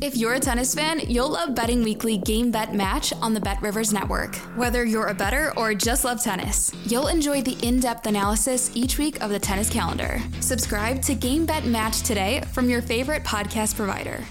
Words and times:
If 0.00 0.16
you're 0.16 0.34
a 0.34 0.40
tennis 0.40 0.76
fan, 0.76 1.00
you'll 1.08 1.30
love 1.30 1.56
Betting 1.56 1.82
Weekly 1.82 2.18
Game 2.18 2.52
Bet 2.52 2.72
Match 2.72 3.12
on 3.14 3.34
the 3.34 3.40
Bet 3.40 3.60
Rivers 3.60 3.92
Network. 3.92 4.36
Whether 4.54 4.84
you're 4.84 5.08
a 5.08 5.14
bettor 5.14 5.52
or 5.56 5.74
just 5.74 6.04
love 6.04 6.22
tennis, 6.22 6.72
you'll 6.86 7.08
enjoy 7.08 7.42
the 7.42 7.58
in 7.66 7.80
depth 7.80 8.06
analysis 8.06 8.70
each 8.76 8.96
week 8.96 9.20
of 9.20 9.30
the 9.30 9.40
tennis 9.40 9.68
calendar. 9.68 10.20
Subscribe 10.38 11.02
to 11.02 11.16
Game 11.16 11.44
Bet 11.46 11.64
Match 11.64 12.02
today 12.02 12.42
from 12.52 12.70
your 12.70 12.80
favorite 12.80 13.24
podcast 13.24 13.74
provider. 13.74 14.22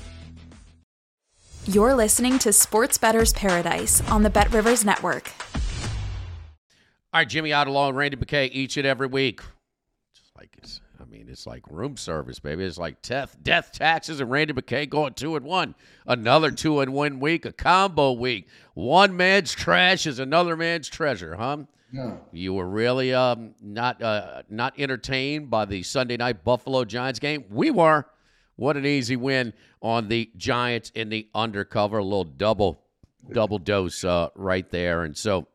You're 1.65 1.95
listening 1.95 2.39
to 2.39 2.53
Sports 2.53 2.97
Bettor's 2.97 3.33
Paradise 3.33 4.01
on 4.09 4.23
the 4.23 4.29
Bet 4.29 4.53
Rivers 4.53 4.85
Network. 4.85 5.33
All 7.13 7.19
right, 7.21 7.27
Jimmy 7.27 7.51
Outlaw 7.51 7.89
and 7.89 7.97
Randy 7.97 8.15
McKay 8.15 8.49
each 8.53 8.77
and 8.77 8.87
every 8.87 9.07
week. 9.07 9.41
Just 10.15 10.31
like 10.37 10.49
it's 10.59 10.79
mean, 11.27 11.33
it's 11.33 11.45
like 11.45 11.63
room 11.69 11.97
service, 11.97 12.39
baby. 12.39 12.63
It's 12.63 12.77
like 12.77 13.01
death, 13.01 13.35
death 13.43 13.71
taxes, 13.73 14.21
and 14.21 14.31
Randy 14.31 14.53
McKay 14.53 14.89
going 14.89 15.13
two 15.13 15.35
and 15.35 15.45
one. 15.45 15.75
Another 16.05 16.51
two 16.51 16.79
and 16.79 16.93
one 16.93 17.19
week, 17.19 17.45
a 17.45 17.51
combo 17.51 18.13
week. 18.13 18.47
One 18.73 19.17
man's 19.17 19.51
trash 19.53 20.07
is 20.07 20.19
another 20.19 20.55
man's 20.55 20.87
treasure, 20.87 21.35
huh? 21.35 21.57
Yeah. 21.91 22.15
You 22.31 22.53
were 22.53 22.67
really 22.67 23.13
um, 23.13 23.55
not 23.61 24.01
uh, 24.01 24.43
not 24.49 24.79
entertained 24.79 25.49
by 25.49 25.65
the 25.65 25.83
Sunday 25.83 26.17
night 26.17 26.43
Buffalo 26.43 26.85
Giants 26.85 27.19
game. 27.19 27.45
We 27.49 27.71
were. 27.71 28.05
What 28.55 28.75
an 28.75 28.85
easy 28.85 29.15
win 29.15 29.53
on 29.81 30.07
the 30.07 30.31
Giants 30.35 30.91
in 30.95 31.09
the 31.09 31.27
undercover. 31.35 31.99
A 31.99 32.03
little 32.03 32.23
double 32.23 32.81
double 33.31 33.59
dose 33.59 34.03
uh, 34.03 34.29
right 34.35 34.69
there. 34.71 35.03
And 35.03 35.15
so, 35.15 35.47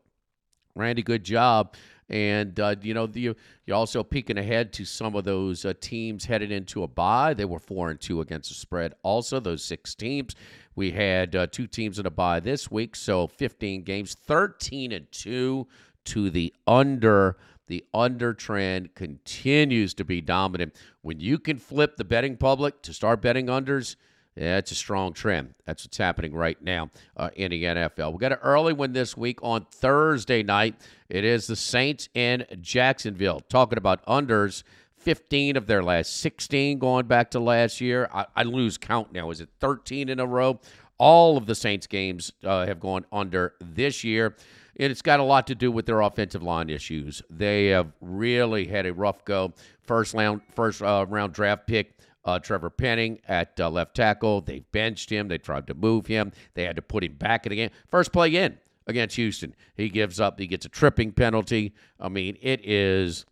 Randy, 0.75 1.03
good 1.03 1.23
job. 1.23 1.75
And 2.09 2.59
uh, 2.59 2.75
you 2.81 2.93
know, 2.93 3.07
the, 3.07 3.35
you're 3.65 3.77
also 3.77 4.03
peeking 4.03 4.37
ahead 4.37 4.73
to 4.73 4.85
some 4.85 5.15
of 5.15 5.23
those 5.23 5.65
uh, 5.65 5.73
teams 5.79 6.25
headed 6.25 6.51
into 6.51 6.83
a 6.83 6.87
bye. 6.87 7.33
They 7.33 7.45
were 7.45 7.59
four 7.59 7.89
and 7.89 7.99
two 7.99 8.21
against 8.21 8.49
the 8.49 8.55
spread. 8.55 8.93
Also, 9.03 9.39
those 9.39 9.63
six 9.63 9.95
teams. 9.95 10.35
We 10.75 10.91
had 10.91 11.35
uh, 11.35 11.47
two 11.47 11.67
teams 11.67 11.99
in 11.99 12.05
a 12.05 12.11
bye 12.11 12.39
this 12.39 12.71
week, 12.71 12.95
so 12.95 13.27
15 13.27 13.83
games, 13.83 14.15
13 14.15 14.91
and 14.91 15.11
two 15.11 15.67
to 16.05 16.29
the 16.29 16.53
under. 16.67 17.37
The 17.67 17.85
under 17.93 18.33
trend 18.33 18.93
continues 18.93 19.93
to 19.93 20.03
be 20.03 20.19
dominant. 20.19 20.75
When 21.01 21.19
you 21.19 21.39
can 21.39 21.57
flip 21.57 21.95
the 21.95 22.03
betting 22.03 22.35
public 22.35 22.81
to 22.81 22.93
start 22.93 23.21
betting 23.21 23.47
unders, 23.47 23.95
yeah, 24.35 24.57
it's 24.57 24.71
a 24.71 24.75
strong 24.75 25.13
trend. 25.13 25.53
That's 25.65 25.85
what's 25.85 25.97
happening 25.97 26.33
right 26.33 26.59
now 26.61 26.89
uh, 27.15 27.29
in 27.35 27.51
the 27.51 27.63
NFL. 27.63 28.13
We 28.13 28.19
got 28.19 28.31
an 28.31 28.39
early 28.41 28.73
one 28.73 28.93
this 28.93 29.15
week 29.15 29.39
on 29.43 29.65
Thursday 29.69 30.41
night. 30.41 30.75
It 31.07 31.23
is 31.23 31.45
the 31.45 31.55
Saints 31.55 32.09
in 32.15 32.45
Jacksonville. 32.59 33.41
Talking 33.41 33.77
about 33.77 34.03
unders, 34.07 34.63
15 34.97 35.55
of 35.55 35.67
their 35.67 35.83
last 35.83 36.17
16 36.21 36.79
going 36.79 37.05
back 37.05 37.31
to 37.31 37.39
last 37.39 37.79
year. 37.79 38.09
I, 38.11 38.25
I 38.35 38.43
lose 38.43 38.77
count 38.77 39.13
now. 39.13 39.29
Is 39.29 39.39
it 39.39 39.49
13 39.59 40.09
in 40.09 40.19
a 40.19 40.25
row? 40.25 40.59
All 40.97 41.37
of 41.37 41.45
the 41.45 41.55
Saints 41.55 41.85
games 41.85 42.31
uh, 42.43 42.65
have 42.65 42.79
gone 42.79 43.05
under 43.11 43.53
this 43.59 44.03
year. 44.03 44.35
And 44.79 44.91
it's 44.91 45.03
got 45.03 45.19
a 45.19 45.23
lot 45.23 45.45
to 45.47 45.55
do 45.55 45.71
with 45.71 45.85
their 45.85 46.01
offensive 46.01 46.41
line 46.41 46.69
issues. 46.69 47.21
They 47.29 47.67
have 47.67 47.91
really 48.01 48.65
had 48.65 48.87
a 48.87 48.93
rough 48.93 49.23
go. 49.23 49.53
First 49.81 50.15
round, 50.15 50.41
first 50.55 50.81
uh, 50.81 51.05
round 51.07 51.33
draft 51.33 51.67
pick 51.67 51.93
uh, 52.25 52.39
Trevor 52.39 52.69
Penning 52.69 53.19
at 53.27 53.59
uh, 53.59 53.69
left 53.69 53.95
tackle. 53.95 54.41
They 54.41 54.59
benched 54.71 55.09
him. 55.09 55.27
They 55.27 55.37
tried 55.37 55.67
to 55.67 55.73
move 55.73 56.07
him. 56.07 56.31
They 56.53 56.63
had 56.63 56.75
to 56.75 56.81
put 56.81 57.03
him 57.03 57.13
back 57.13 57.45
in 57.45 57.51
the 57.51 57.55
game. 57.55 57.71
First 57.87 58.11
play 58.11 58.35
in 58.35 58.57
against 58.87 59.15
Houston. 59.15 59.55
He 59.75 59.89
gives 59.89 60.19
up. 60.19 60.39
He 60.39 60.47
gets 60.47 60.65
a 60.65 60.69
tripping 60.69 61.11
penalty. 61.11 61.73
I 61.99 62.09
mean, 62.09 62.37
it 62.41 62.61
is. 62.63 63.25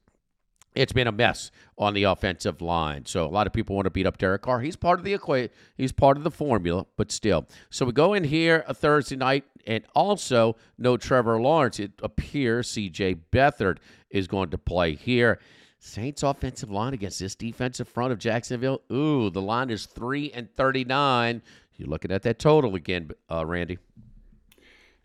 It's 0.73 0.93
been 0.93 1.07
a 1.07 1.11
mess 1.11 1.51
on 1.77 1.93
the 1.93 2.03
offensive 2.03 2.61
line. 2.61 3.05
So 3.05 3.25
a 3.25 3.27
lot 3.27 3.45
of 3.45 3.51
people 3.51 3.75
want 3.75 3.87
to 3.87 3.89
beat 3.89 4.05
up 4.05 4.17
Derek 4.17 4.43
Carr. 4.43 4.61
He's 4.61 4.77
part 4.77 4.99
of 4.99 5.05
the 5.05 5.13
equation. 5.13 5.49
He's 5.75 5.91
part 5.91 6.15
of 6.15 6.23
the 6.23 6.31
formula, 6.31 6.85
but 6.95 7.11
still. 7.11 7.45
So 7.69 7.85
we 7.85 7.91
go 7.91 8.13
in 8.13 8.23
here 8.23 8.63
a 8.67 8.73
Thursday 8.73 9.17
night, 9.17 9.43
and 9.67 9.83
also 9.93 10.55
no 10.77 10.97
Trevor 10.97 11.41
Lawrence. 11.41 11.79
It 11.79 11.91
appears 12.01 12.69
C.J. 12.69 13.15
Beathard 13.31 13.77
is 14.09 14.27
going 14.27 14.49
to 14.49 14.57
play 14.57 14.95
here. 14.95 15.39
Saints 15.83 16.21
offensive 16.21 16.69
line 16.69 16.93
against 16.93 17.19
this 17.19 17.33
defensive 17.33 17.87
front 17.87 18.13
of 18.13 18.19
Jacksonville. 18.19 18.83
Ooh, 18.91 19.31
the 19.31 19.41
line 19.41 19.71
is 19.71 19.87
three 19.87 20.31
and 20.31 20.47
thirty-nine. 20.55 21.41
You're 21.75 21.89
looking 21.89 22.11
at 22.11 22.21
that 22.21 22.37
total 22.37 22.75
again, 22.75 23.09
uh, 23.31 23.43
Randy. 23.47 23.79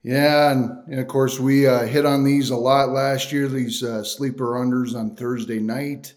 Yeah, 0.02 0.52
and, 0.52 0.70
and, 0.86 1.00
of 1.00 1.08
course 1.08 1.40
we 1.40 1.66
uh, 1.66 1.86
hit 1.86 2.04
on 2.04 2.24
these 2.24 2.50
a 2.50 2.56
lot 2.56 2.90
last 2.90 3.32
year. 3.32 3.48
These 3.48 3.82
uh, 3.82 4.04
sleeper 4.04 4.52
unders 4.52 4.94
on 4.94 5.16
Thursday 5.16 5.58
night. 5.60 6.12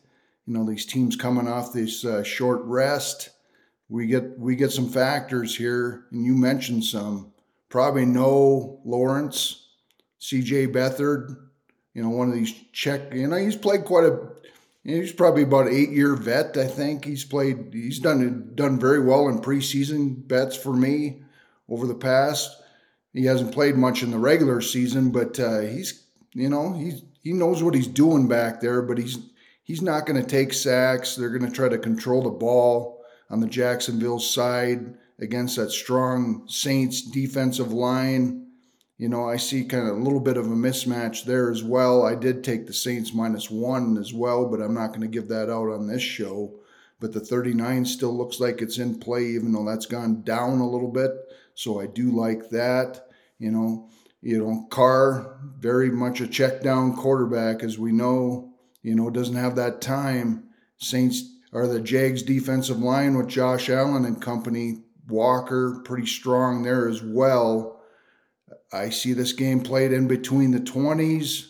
You 0.45 0.53
know 0.53 0.67
these 0.67 0.85
teams 0.85 1.15
coming 1.15 1.47
off 1.47 1.71
this 1.71 2.03
uh, 2.03 2.21
short 2.21 2.61
rest. 2.65 3.29
We 3.87 4.07
get 4.07 4.37
we 4.37 4.57
get 4.57 4.73
some 4.73 4.89
factors 4.89 5.55
here, 5.55 6.03
and 6.11 6.25
you 6.25 6.35
mentioned 6.35 6.83
some. 6.83 7.31
Probably 7.69 8.05
no 8.05 8.81
Lawrence, 8.83 9.69
C.J. 10.19 10.67
Beathard. 10.67 11.37
You 11.93 12.03
know 12.03 12.09
one 12.09 12.27
of 12.27 12.35
these 12.35 12.53
check. 12.73 13.13
You 13.13 13.27
know 13.27 13.37
he's 13.37 13.55
played 13.55 13.85
quite 13.85 14.03
a 14.03 14.19
He's 14.83 15.11
probably 15.11 15.43
about 15.43 15.67
eight 15.67 15.89
year 15.89 16.15
vet. 16.15 16.57
I 16.57 16.65
think 16.65 17.05
he's 17.05 17.25
played. 17.25 17.69
He's 17.73 17.99
done 17.99 18.51
done 18.55 18.79
very 18.79 18.99
well 19.01 19.27
in 19.27 19.39
preseason 19.39 20.27
bets 20.27 20.55
for 20.55 20.73
me 20.73 21.21
over 21.67 21.85
the 21.85 21.95
past. 21.95 22.55
He 23.13 23.25
hasn't 23.25 23.53
played 23.53 23.75
much 23.75 24.03
in 24.03 24.11
the 24.11 24.19
regular 24.19 24.61
season, 24.61 25.11
but 25.11 25.39
uh, 25.39 25.59
he's 25.59 26.05
you 26.33 26.49
know 26.49 26.73
he's 26.73 27.03
he 27.21 27.33
knows 27.33 27.61
what 27.61 27.75
he's 27.75 27.87
doing 27.87 28.27
back 28.27 28.61
there. 28.61 28.81
But 28.81 28.97
he's 28.97 29.17
he's 29.63 29.81
not 29.81 30.05
going 30.05 30.21
to 30.21 30.27
take 30.27 30.53
sacks. 30.53 31.15
They're 31.15 31.37
going 31.37 31.49
to 31.49 31.55
try 31.55 31.69
to 31.69 31.77
control 31.77 32.23
the 32.23 32.29
ball 32.29 33.03
on 33.29 33.41
the 33.41 33.47
Jacksonville 33.47 34.19
side 34.19 34.95
against 35.19 35.57
that 35.57 35.71
strong 35.71 36.47
Saints 36.47 37.01
defensive 37.01 37.73
line 37.73 38.48
you 38.99 39.07
know, 39.07 39.29
I 39.29 39.37
see 39.37 39.63
kind 39.63 39.87
of 39.87 39.95
a 39.95 40.01
little 40.01 40.19
bit 40.19 40.35
of 40.35 40.47
a 40.47 40.55
mismatch 40.55 41.23
there 41.23 41.49
as 41.49 41.63
well. 41.63 42.05
I 42.05 42.15
did 42.15 42.43
take 42.43 42.67
the 42.67 42.73
Saints 42.73 43.13
minus 43.13 43.49
one 43.49 43.97
as 43.97 44.13
well, 44.13 44.45
but 44.45 44.59
I'm 44.59 44.73
not 44.73 44.89
going 44.89 45.01
to 45.01 45.07
give 45.07 45.29
that 45.29 45.49
out 45.49 45.69
on 45.69 45.87
this 45.87 46.01
show. 46.01 46.59
But 46.99 47.13
the 47.13 47.21
39 47.21 47.85
still 47.85 48.15
looks 48.15 48.41
like 48.41 48.61
it's 48.61 48.77
in 48.77 48.99
play, 48.99 49.25
even 49.27 49.53
though 49.53 49.63
that's 49.63 49.85
gone 49.85 50.23
down 50.23 50.59
a 50.59 50.69
little 50.69 50.91
bit. 50.91 51.11
So 51.55 51.79
I 51.79 51.87
do 51.87 52.11
like 52.11 52.49
that. 52.49 53.05
You 53.37 53.51
know, 53.51 53.89
you 54.21 54.37
know, 54.37 54.67
Carr, 54.69 55.39
very 55.57 55.89
much 55.89 56.19
a 56.19 56.27
check 56.27 56.61
down 56.61 56.97
quarterback, 56.97 57.63
as 57.63 57.79
we 57.79 57.93
know. 57.93 58.53
You 58.81 58.95
know, 58.95 59.09
doesn't 59.09 59.33
have 59.33 59.55
that 59.55 59.79
time. 59.79 60.49
Saints 60.77 61.23
are 61.53 61.67
the 61.67 61.79
Jags 61.79 62.21
defensive 62.21 62.79
line 62.79 63.15
with 63.15 63.29
Josh 63.29 63.69
Allen 63.69 64.03
and 64.03 64.21
company. 64.21 64.83
Walker, 65.07 65.81
pretty 65.85 66.05
strong 66.05 66.63
there 66.63 66.89
as 66.89 67.01
well 67.01 67.78
I 68.71 68.89
see 68.89 69.13
this 69.13 69.33
game 69.33 69.61
played 69.61 69.91
in 69.91 70.07
between 70.07 70.51
the 70.51 70.59
20s. 70.59 71.47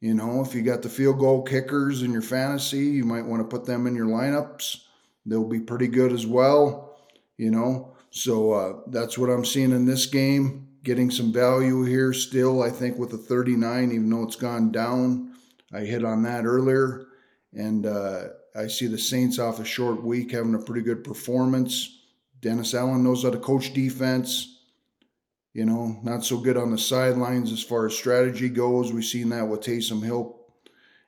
You 0.00 0.14
know, 0.14 0.42
if 0.42 0.54
you 0.54 0.62
got 0.62 0.82
the 0.82 0.88
field 0.88 1.18
goal 1.18 1.42
kickers 1.42 2.02
in 2.02 2.12
your 2.12 2.22
fantasy, 2.22 2.86
you 2.86 3.04
might 3.04 3.26
want 3.26 3.42
to 3.42 3.56
put 3.56 3.66
them 3.66 3.86
in 3.86 3.94
your 3.94 4.06
lineups. 4.06 4.78
They'll 5.26 5.48
be 5.48 5.60
pretty 5.60 5.88
good 5.88 6.12
as 6.12 6.26
well, 6.26 6.98
you 7.36 7.50
know. 7.50 7.94
So 8.10 8.52
uh, 8.52 8.80
that's 8.86 9.18
what 9.18 9.30
I'm 9.30 9.44
seeing 9.44 9.72
in 9.72 9.84
this 9.84 10.06
game. 10.06 10.68
Getting 10.82 11.10
some 11.10 11.32
value 11.32 11.84
here 11.84 12.14
still, 12.14 12.62
I 12.62 12.70
think, 12.70 12.98
with 12.98 13.10
the 13.10 13.18
39, 13.18 13.92
even 13.92 14.08
though 14.08 14.22
it's 14.22 14.36
gone 14.36 14.72
down. 14.72 15.34
I 15.72 15.80
hit 15.80 16.04
on 16.04 16.22
that 16.22 16.46
earlier. 16.46 17.06
And 17.52 17.84
uh, 17.84 18.28
I 18.56 18.68
see 18.68 18.86
the 18.86 18.98
Saints 18.98 19.38
off 19.38 19.60
a 19.60 19.64
short 19.64 20.02
week 20.02 20.32
having 20.32 20.54
a 20.54 20.58
pretty 20.58 20.82
good 20.82 21.04
performance. 21.04 21.98
Dennis 22.40 22.72
Allen 22.72 23.04
knows 23.04 23.22
how 23.22 23.30
to 23.30 23.38
coach 23.38 23.74
defense 23.74 24.59
you 25.52 25.64
know, 25.64 25.98
not 26.02 26.24
so 26.24 26.38
good 26.38 26.56
on 26.56 26.70
the 26.70 26.78
sidelines 26.78 27.52
as 27.52 27.62
far 27.62 27.86
as 27.86 27.96
strategy 27.96 28.48
goes. 28.48 28.92
We've 28.92 29.04
seen 29.04 29.30
that 29.30 29.48
with 29.48 29.60
Taysom 29.60 30.04
Hill 30.04 30.36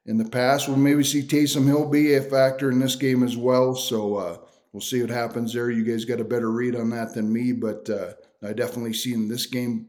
in 0.07 0.19
the 0.19 0.29
past. 0.29 0.69
We'll 0.69 0.79
maybe 0.79 1.05
see 1.05 1.23
Taysom 1.23 1.67
Hill 1.67 1.89
be 1.89 2.15
a 2.15 2.23
factor 2.23 2.71
in 2.71 2.81
this 2.81 2.97
game 2.97 3.23
as 3.23 3.37
well. 3.37 3.75
So 3.75 4.17
uh, 4.17 4.37
we'll 4.73 4.81
see 4.81 5.01
what 5.01 5.11
happens 5.11 5.53
there. 5.53 5.71
You 5.71 5.85
guys 5.85 6.05
got 6.05 6.21
a 6.21 6.25
better 6.25 6.51
read 6.51 6.75
on 6.75 6.91
that 6.91 7.15
than 7.15 7.33
me, 7.33 7.53
but 7.53 7.89
uh, 7.89 8.15
I 8.43 8.53
definitely 8.53 8.95
see 8.95 9.13
in 9.13 9.29
this 9.29 9.47
game 9.47 9.89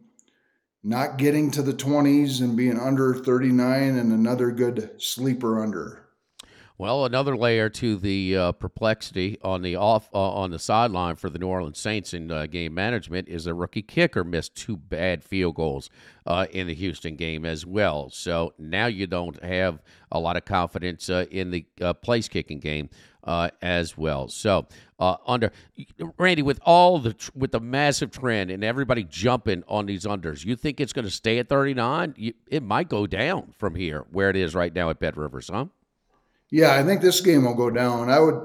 not 0.84 1.18
getting 1.18 1.50
to 1.52 1.62
the 1.62 1.74
20s 1.74 2.42
and 2.42 2.58
being 2.58 2.78
under 2.78 3.16
39 3.16 3.98
and 3.98 4.12
another 4.12 4.52
good 4.52 4.92
sleeper 5.00 5.64
under. 5.64 6.06
Well, 6.80 7.06
another 7.06 7.38
layer 7.38 7.70
to 7.70 7.98
the 7.98 8.36
uh, 8.36 8.52
perplexity 8.54 9.38
on 9.44 9.62
the 9.62 9.75
off 9.75 10.10
uh, 10.12 10.18
on 10.18 10.50
the 10.50 10.58
sideline 10.58 11.16
for 11.16 11.30
the 11.30 11.38
New 11.38 11.48
Orleans 11.48 11.78
Saints 11.78 12.16
in 12.16 12.31
uh, 12.31 12.48
game 12.48 12.74
management 12.74 13.30
is 13.30 13.46
a 13.46 13.54
rookie 13.54 13.84
kicker 13.84 14.24
missed 14.24 14.56
two 14.56 14.75
bad 14.75 15.24
field 15.24 15.54
goals 15.54 15.92
uh, 16.25 16.48
in 16.50 16.66
the 16.66 16.74
Houston 16.74 17.16
game 17.16 17.46
as 17.46 17.64
well. 17.64 18.10
So 18.10 18.56
now 18.58 18.88
you 18.88 19.06
don't 19.06 19.42
have 19.44 19.84
a 20.12 20.20
lot 20.20 20.36
of 20.36 20.46
confidence 20.46 21.12
uh, 21.12 21.25
in 21.30 21.52
the 21.52 21.66
uh, 21.80 21.94
place 21.94 22.28
kicking 22.28 22.60
game 22.60 22.90
as 23.62 23.96
well. 23.96 24.28
So 24.28 24.68
under 25.00 25.52
Randy, 26.18 26.42
with 26.42 26.60
all 26.66 26.98
the 26.98 27.16
with 27.36 27.52
the 27.52 27.60
massive 27.60 28.10
trend 28.10 28.50
and 28.50 28.64
everybody 28.64 29.04
jumping 29.04 29.64
on 29.68 29.86
these 29.86 30.06
unders, 30.06 30.44
you 30.44 30.56
think 30.56 30.81
it's 30.81 30.92
going 30.92 31.06
to 31.06 31.12
stay 31.12 31.38
at 31.38 31.48
thirty 31.48 31.75
nine? 31.75 32.16
It 32.48 32.64
might 32.64 32.90
go 32.90 33.06
down 33.06 33.54
from 33.60 33.75
here 33.75 34.06
where 34.12 34.31
it 34.31 34.36
is 34.36 34.56
right 34.56 34.74
now 34.74 34.90
at 34.90 35.00
Bet 35.00 35.16
Rivers, 35.16 35.50
huh? 35.54 35.68
Yeah, 36.54 36.76
I 36.76 36.84
think 36.84 37.02
this 37.02 37.20
game 37.20 37.46
will 37.46 37.56
go 37.56 37.72
down. 37.72 38.12
I 38.12 38.20
would 38.20 38.40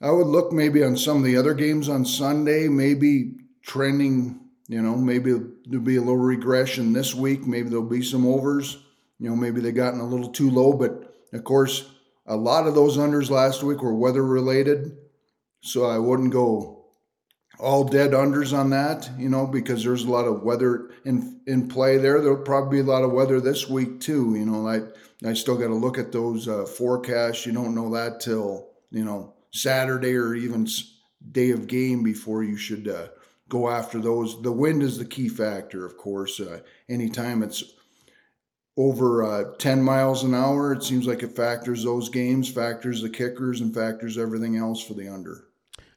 I 0.00 0.10
would 0.10 0.26
look 0.26 0.54
maybe 0.54 0.82
on 0.82 0.96
some 0.96 1.18
of 1.18 1.24
the 1.24 1.36
other 1.36 1.52
games 1.52 1.86
on 1.86 2.06
Sunday, 2.06 2.66
maybe 2.66 3.34
trending, 3.62 4.40
you 4.68 4.80
know, 4.80 4.96
maybe 4.96 5.32
there'll 5.66 5.84
be 5.84 5.96
a 5.96 6.00
little 6.00 6.16
regression 6.16 6.94
this 6.94 7.14
week. 7.14 7.46
Maybe 7.46 7.68
there'll 7.68 7.84
be 7.84 8.02
some 8.02 8.26
overs. 8.26 8.78
You 9.18 9.28
know, 9.28 9.36
maybe 9.36 9.60
they've 9.60 9.74
gotten 9.74 10.00
a 10.00 10.06
little 10.06 10.30
too 10.30 10.50
low, 10.50 10.72
but 10.72 11.14
of 11.34 11.44
course, 11.44 11.90
a 12.24 12.34
lot 12.34 12.66
of 12.66 12.74
those 12.74 12.96
unders 12.96 13.28
last 13.28 13.62
week 13.62 13.82
were 13.82 13.94
weather 13.94 14.24
related. 14.24 14.96
So 15.60 15.84
I 15.84 15.98
wouldn't 15.98 16.32
go 16.32 16.81
all 17.62 17.84
dead 17.84 18.10
unders 18.10 18.56
on 18.56 18.70
that, 18.70 19.08
you 19.16 19.28
know, 19.28 19.46
because 19.46 19.84
there's 19.84 20.04
a 20.04 20.10
lot 20.10 20.26
of 20.26 20.42
weather 20.42 20.90
in 21.04 21.40
in 21.46 21.68
play 21.68 21.96
there. 21.96 22.20
There'll 22.20 22.42
probably 22.42 22.78
be 22.78 22.88
a 22.88 22.92
lot 22.92 23.04
of 23.04 23.12
weather 23.12 23.40
this 23.40 23.68
week 23.68 24.00
too. 24.00 24.34
You 24.34 24.44
know, 24.44 24.60
like 24.60 24.84
I 25.24 25.32
still 25.32 25.56
got 25.56 25.68
to 25.68 25.74
look 25.74 25.96
at 25.96 26.12
those 26.12 26.48
uh, 26.48 26.64
forecasts. 26.64 27.46
You 27.46 27.52
don't 27.52 27.74
know 27.74 27.94
that 27.94 28.20
till 28.20 28.68
you 28.90 29.04
know 29.04 29.34
Saturday 29.52 30.16
or 30.16 30.34
even 30.34 30.66
day 31.30 31.50
of 31.50 31.68
game 31.68 32.02
before 32.02 32.42
you 32.42 32.56
should 32.56 32.88
uh, 32.88 33.08
go 33.48 33.70
after 33.70 34.00
those. 34.00 34.42
The 34.42 34.52
wind 34.52 34.82
is 34.82 34.98
the 34.98 35.04
key 35.04 35.28
factor, 35.28 35.86
of 35.86 35.96
course. 35.96 36.40
Uh, 36.40 36.60
anytime 36.88 37.44
it's 37.44 37.62
over 38.76 39.22
uh, 39.22 39.54
10 39.58 39.82
miles 39.82 40.24
an 40.24 40.34
hour, 40.34 40.72
it 40.72 40.82
seems 40.82 41.06
like 41.06 41.22
it 41.22 41.36
factors 41.36 41.84
those 41.84 42.08
games, 42.08 42.50
factors 42.50 43.02
the 43.02 43.10
kickers, 43.10 43.60
and 43.60 43.74
factors 43.74 44.16
everything 44.16 44.56
else 44.56 44.82
for 44.82 44.94
the 44.94 45.06
under 45.06 45.44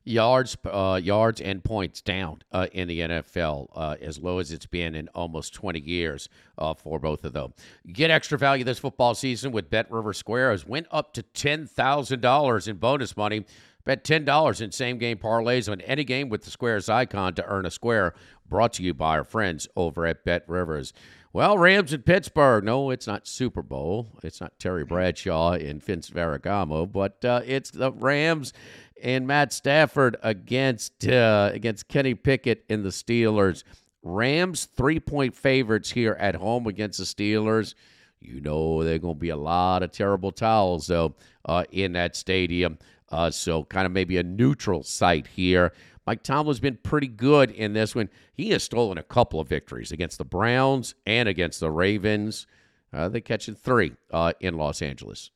yards, 0.06 0.56
uh, 0.66 1.00
yards 1.04 1.42
and 1.42 1.64
points 1.64 2.02
down 2.02 2.42
uh, 2.52 2.68
in 2.72 2.88
the 2.88 3.02
NFL, 3.02 3.70
uh, 3.76 3.96
as 4.00 4.20
low 4.20 4.40
as 4.40 4.52
it's 4.52 4.68
been 4.68 4.96
in 4.96 5.10
almost 5.10 5.54
20 5.54 5.80
years 5.80 6.30
uh, 6.58 6.74
for 6.74 7.00
both 7.00 7.26
of 7.26 7.34
them. 7.34 7.54
Get 7.92 8.12
extra 8.12 8.38
value 8.38 8.64
this 8.64 8.80
football 8.80 9.16
season 9.16 9.52
with 9.52 9.70
Bet 9.70 9.92
River 9.92 10.14
Squares. 10.14 10.66
Went 10.66 10.88
up 10.92 11.14
to 11.14 11.24
$10,000 11.24 12.68
in 12.68 12.78
bonus 12.78 13.18
money. 13.18 13.46
Bet 13.84 14.04
$10 14.04 14.62
in 14.62 14.72
same 14.72 14.98
game 14.98 15.18
parlays 15.18 15.72
on 15.72 15.82
any 15.82 16.04
game 16.04 16.30
with 16.30 16.44
the 16.44 16.50
Squares 16.50 16.90
icon 16.90 17.36
to 17.36 17.46
earn 17.46 17.66
a 17.66 17.72
square. 17.72 18.16
Brought 18.48 18.74
to 18.74 18.84
you 18.84 18.94
by 18.94 19.18
our 19.18 19.24
friends 19.24 19.68
over 19.76 20.06
at 20.06 20.24
Bet 20.24 20.44
Rivers. 20.48 20.94
Well, 21.36 21.58
Rams 21.58 21.92
in 21.92 22.04
Pittsburgh. 22.04 22.64
No, 22.64 22.92
it's 22.92 23.08
not 23.08 23.28
Super 23.28 23.62
Bowl. 23.62 24.08
It's 24.24 24.40
not 24.40 24.58
Terry 24.58 24.86
Bradshaw 24.86 25.52
and 25.52 25.84
Vince 25.84 26.10
Ferragamo, 26.10 26.90
but 26.90 27.26
uh, 27.26 27.42
it's 27.46 27.72
the 27.72 27.92
Rams 27.92 28.54
and 29.02 29.28
Matt 29.28 29.54
Stafford 29.54 30.18
against 30.24 31.08
uh, 31.08 31.52
against 31.54 31.88
Kenny 31.88 32.16
Pickett 32.16 32.66
and 32.70 32.84
the 32.84 32.90
Steelers. 32.90 33.64
Rams 34.04 34.66
three 34.66 35.00
point 35.00 35.36
favorites 35.36 35.92
here 35.92 36.16
at 36.20 36.36
home 36.36 36.68
against 36.68 37.00
the 37.00 37.06
Steelers. 37.06 37.74
You 38.20 38.42
know 38.42 38.84
there 38.84 38.96
are 38.96 39.00
going 39.00 39.16
to 39.16 39.20
be 39.20 39.30
a 39.30 39.36
lot 39.38 39.84
of 39.84 39.92
terrible 39.92 40.32
towels 40.32 40.88
though 40.88 41.16
uh, 41.46 41.64
in 41.72 41.94
that 41.94 42.16
stadium. 42.16 42.78
Uh, 43.10 43.30
so 43.30 43.64
kind 43.66 43.86
of 43.86 43.92
maybe 43.92 44.18
a 44.18 44.24
neutral 44.24 44.84
site 44.84 45.28
here. 45.28 45.74
Mike 46.08 46.22
Tomlin's 46.22 46.60
been 46.60 46.78
pretty 46.78 47.08
good 47.08 47.50
in 47.52 47.74
this 47.74 47.96
one. 47.96 48.10
He 48.34 48.52
has 48.52 48.64
stolen 48.64 48.98
a 48.98 49.04
couple 49.04 49.40
of 49.40 49.48
victories 49.48 49.92
against 49.92 50.18
the 50.18 50.26
Browns 50.26 50.94
and 51.06 51.28
against 51.28 51.60
the 51.60 51.72
Ravens. 51.72 52.46
Uh, 52.94 53.10
they're 53.10 53.22
catching 53.22 53.56
three 53.56 53.94
uh, 54.12 54.34
in 54.40 54.56
Los 54.56 54.82
Angeles. 54.82 55.32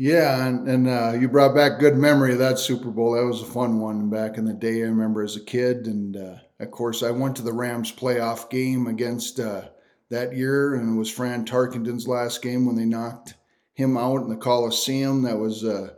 Yeah, 0.00 0.46
and, 0.46 0.68
and 0.68 0.88
uh, 0.88 1.18
you 1.18 1.28
brought 1.28 1.56
back 1.56 1.80
good 1.80 1.96
memory 1.96 2.32
of 2.32 2.38
that 2.38 2.60
Super 2.60 2.88
Bowl. 2.88 3.14
That 3.16 3.24
was 3.24 3.42
a 3.42 3.46
fun 3.46 3.80
one 3.80 4.08
back 4.08 4.38
in 4.38 4.44
the 4.44 4.52
day. 4.52 4.76
I 4.82 4.86
remember 4.86 5.24
as 5.24 5.34
a 5.34 5.44
kid, 5.44 5.88
and 5.88 6.16
uh, 6.16 6.36
of 6.60 6.70
course, 6.70 7.02
I 7.02 7.10
went 7.10 7.34
to 7.34 7.42
the 7.42 7.52
Rams 7.52 7.90
playoff 7.90 8.48
game 8.48 8.86
against 8.86 9.40
uh, 9.40 9.62
that 10.10 10.36
year, 10.36 10.76
and 10.76 10.94
it 10.94 10.96
was 10.96 11.10
Fran 11.10 11.44
Tarkenton's 11.44 12.06
last 12.06 12.42
game 12.42 12.64
when 12.64 12.76
they 12.76 12.84
knocked 12.84 13.34
him 13.74 13.96
out 13.96 14.22
in 14.22 14.28
the 14.28 14.36
Coliseum. 14.36 15.22
That 15.22 15.36
was 15.36 15.64
uh, 15.64 15.88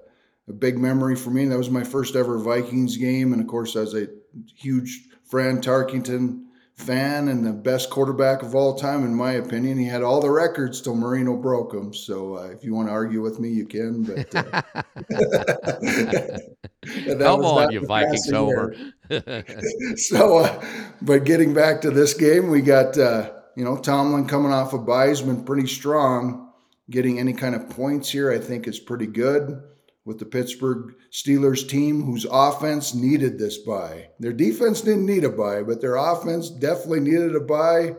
a 0.49 0.52
big 0.55 0.79
memory 0.79 1.14
for 1.14 1.29
me. 1.29 1.44
That 1.44 1.58
was 1.58 1.69
my 1.69 1.85
first 1.85 2.17
ever 2.17 2.38
Vikings 2.38 2.97
game, 2.97 3.35
and 3.35 3.43
of 3.43 3.49
course, 3.49 3.76
as 3.76 3.93
a 3.93 4.08
huge 4.56 5.08
Fran 5.25 5.61
Tarkenton 5.61 6.44
fan 6.81 7.29
and 7.29 7.44
the 7.47 7.53
best 7.53 7.91
quarterback 7.91 8.43
of 8.43 8.55
all 8.55 8.75
time, 8.75 9.05
in 9.05 9.15
my 9.15 9.32
opinion. 9.32 9.79
He 9.79 9.87
had 9.87 10.03
all 10.03 10.21
the 10.21 10.31
records 10.31 10.81
till 10.81 10.94
Marino 10.94 11.37
broke 11.37 11.73
them. 11.73 11.93
So 11.93 12.38
uh, 12.38 12.49
if 12.49 12.65
you 12.65 12.75
want 12.75 12.88
to 12.88 12.93
argue 12.93 13.21
with 13.23 13.38
me, 13.38 13.50
you 13.50 13.67
can. 13.67 14.03
But 14.03 14.35
uh, 14.35 14.62
come 17.19 17.44
on, 17.44 17.73
you 17.73 17.87
Vikings 17.87 18.32
over. 18.32 18.75
so, 19.97 20.38
uh, 20.38 20.65
but 21.03 21.25
getting 21.25 21.55
back 21.55 21.82
to 21.82 21.91
this 21.91 22.15
game, 22.15 22.49
we 22.49 22.62
got 22.62 22.97
uh, 22.99 23.31
you 23.56 23.65
know 23.65 23.76
Tomlin 23.76 24.26
coming 24.26 24.53
off 24.53 24.73
a 24.73 24.76
of 24.76 24.87
bye 24.87 25.09
has 25.09 25.23
been 25.23 25.44
pretty 25.44 25.69
strong. 25.69 26.49
Getting 26.88 27.21
any 27.21 27.35
kind 27.35 27.55
of 27.55 27.71
points 27.71 28.11
here, 28.11 28.33
I 28.33 28.38
think, 28.38 28.67
is 28.67 28.81
pretty 28.81 29.06
good 29.06 29.62
with 30.11 30.19
the 30.19 30.27
Pittsburgh 30.27 30.97
Steelers 31.12 31.69
team 31.69 32.03
whose 32.03 32.27
offense 32.29 32.95
needed 32.97 33.39
this 33.39 33.59
bye. 33.59 34.09
Their 34.19 34.33
defense 34.33 34.81
didn't 34.81 35.07
need 35.07 35.23
a 35.23 35.29
bye, 35.29 35.62
but 35.62 35.81
their 35.81 35.95
offense 35.95 36.51
definitely 36.51 36.99
needed 36.99 37.37
a 37.37 37.41
bye, 37.41 37.95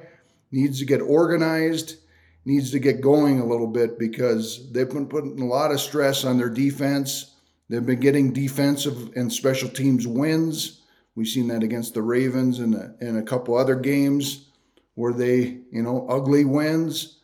needs 0.52 0.80
to 0.80 0.86
get 0.86 1.00
organized, 1.00 1.96
needs 2.44 2.70
to 2.72 2.80
get 2.80 3.00
going 3.00 3.40
a 3.40 3.46
little 3.46 3.68
bit 3.68 3.98
because 3.98 4.70
they've 4.74 4.90
been 4.90 5.08
putting 5.08 5.40
a 5.40 5.46
lot 5.46 5.72
of 5.72 5.80
stress 5.80 6.26
on 6.26 6.38
their 6.38 6.50
defense. 6.50 7.34
They've 7.70 7.86
been 7.86 8.02
getting 8.02 8.34
defensive 8.34 9.14
and 9.16 9.32
special 9.32 9.70
teams 9.70 10.06
wins. 10.06 10.82
We've 11.16 11.30
seen 11.30 11.48
that 11.48 11.64
against 11.64 11.94
the 11.94 12.02
Ravens 12.02 12.60
and 12.60 12.76
a, 12.76 12.94
and 13.00 13.18
a 13.20 13.24
couple 13.24 13.56
other 13.56 13.76
games 13.76 14.50
where 14.96 15.14
they, 15.14 15.60
you 15.72 15.82
know, 15.82 16.06
ugly 16.10 16.44
wins. 16.44 17.20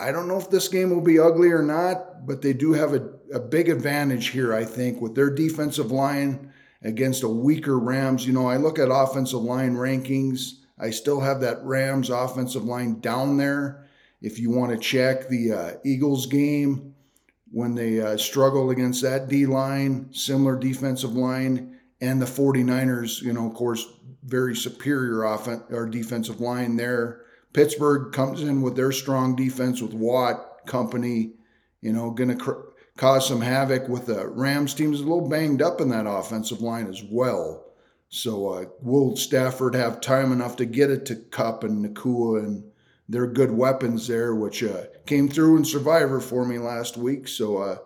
I 0.00 0.12
don't 0.12 0.28
know 0.28 0.38
if 0.38 0.48
this 0.48 0.68
game 0.68 0.88
will 0.88 1.02
be 1.02 1.18
ugly 1.18 1.50
or 1.50 1.62
not, 1.62 2.26
but 2.26 2.40
they 2.40 2.54
do 2.54 2.72
have 2.72 2.94
a, 2.94 3.10
a 3.32 3.40
big 3.40 3.68
advantage 3.68 4.28
here, 4.28 4.54
I 4.54 4.64
think, 4.64 5.00
with 5.00 5.14
their 5.14 5.30
defensive 5.30 5.90
line 5.90 6.52
against 6.82 7.22
a 7.22 7.28
weaker 7.28 7.78
Rams. 7.78 8.26
You 8.26 8.32
know, 8.32 8.46
I 8.46 8.56
look 8.56 8.78
at 8.78 8.88
offensive 8.90 9.42
line 9.42 9.74
rankings. 9.74 10.60
I 10.78 10.90
still 10.90 11.20
have 11.20 11.40
that 11.40 11.62
Rams 11.64 12.10
offensive 12.10 12.64
line 12.64 13.00
down 13.00 13.36
there. 13.36 13.88
If 14.20 14.38
you 14.38 14.50
want 14.50 14.72
to 14.72 14.78
check 14.78 15.28
the 15.28 15.52
uh, 15.52 15.72
Eagles 15.84 16.26
game 16.26 16.94
when 17.50 17.74
they 17.74 18.00
uh, 18.00 18.16
struggle 18.16 18.70
against 18.70 19.02
that 19.02 19.28
D 19.28 19.46
line, 19.46 20.08
similar 20.12 20.58
defensive 20.58 21.14
line, 21.14 21.78
and 22.00 22.20
the 22.20 22.26
49ers, 22.26 23.22
you 23.22 23.32
know, 23.32 23.46
of 23.46 23.54
course, 23.54 23.86
very 24.24 24.56
superior 24.56 25.24
offense 25.24 25.62
or 25.70 25.86
defensive 25.86 26.40
line 26.40 26.76
there 26.76 27.24
Pittsburgh 27.54 28.12
comes 28.12 28.42
in 28.42 28.60
with 28.60 28.76
their 28.76 28.92
strong 28.92 29.36
defense 29.36 29.80
with 29.80 29.94
Watt, 29.94 30.66
company, 30.66 31.34
you 31.80 31.92
know, 31.92 32.10
going 32.10 32.30
to 32.30 32.36
cr- 32.36 32.60
cause 32.96 33.26
some 33.26 33.40
havoc 33.40 33.88
with 33.88 34.06
the 34.06 34.26
Rams 34.28 34.74
team 34.74 34.92
is 34.92 35.00
a 35.00 35.04
little 35.04 35.28
banged 35.28 35.62
up 35.62 35.80
in 35.80 35.88
that 35.90 36.06
offensive 36.06 36.60
line 36.60 36.86
as 36.86 37.02
well. 37.02 37.64
So 38.08 38.48
uh, 38.48 38.64
will 38.80 39.16
Stafford 39.16 39.74
have 39.74 40.00
time 40.00 40.30
enough 40.30 40.56
to 40.56 40.64
get 40.64 40.90
it 40.90 41.04
to 41.06 41.16
Kupp 41.16 41.64
and 41.64 41.84
Nacua 41.84 42.44
and 42.44 42.64
their 43.08 43.26
good 43.26 43.50
weapons 43.50 44.06
there, 44.06 44.34
which 44.34 44.62
uh, 44.62 44.84
came 45.06 45.28
through 45.28 45.56
in 45.56 45.64
Survivor 45.64 46.20
for 46.20 46.44
me 46.44 46.58
last 46.58 46.96
week. 46.96 47.28
So 47.28 47.58
uh, 47.58 47.78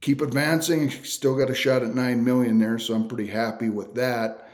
keep 0.00 0.20
advancing. 0.20 0.90
Still 0.90 1.36
got 1.36 1.50
a 1.50 1.54
shot 1.54 1.82
at 1.82 1.94
nine 1.94 2.24
million 2.24 2.58
there, 2.58 2.78
so 2.78 2.94
I'm 2.94 3.08
pretty 3.08 3.28
happy 3.28 3.70
with 3.70 3.94
that. 3.94 4.48